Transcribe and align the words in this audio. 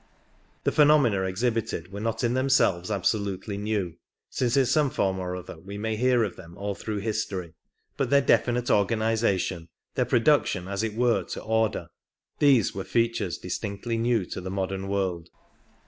The 0.63 0.71
phenomena 0.71 1.21
exhibited 1.25 1.91
were 1.91 1.99
not 1.99 2.23
in 2.23 2.33
themselves 2.33 2.89
absolutely 2.89 3.55
new, 3.59 3.97
since 4.31 4.57
in 4.57 4.65
some 4.65 4.89
form 4.89 5.19
or 5.19 5.35
other 5.35 5.59
we 5.59 5.77
may 5.77 5.95
hear 5.95 6.23
of 6.23 6.35
them 6.37 6.57
all 6.57 6.73
through 6.73 7.01
history; 7.01 7.53
but 7.97 8.09
their 8.09 8.19
definite 8.19 8.71
organization— 8.71 9.69
their 9.93 10.05
production 10.05 10.67
as 10.67 10.81
it 10.81 10.95
were 10.95 11.21
to 11.25 11.43
order— 11.43 11.89
these 12.39 12.73
were 12.73 12.83
features 12.83 13.37
distinctly 13.37 13.95
new 13.99 14.25
to 14.25 14.41
the 14.41 14.49
modern 14.49 14.87
world. 14.87 15.29